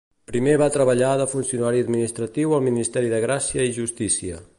[0.29, 4.43] Primer va treballar de funcionari administratiu al Ministeri de gràcia i justícia.